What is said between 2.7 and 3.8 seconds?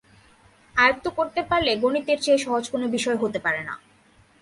কোনো বিষয় হতে পারে না।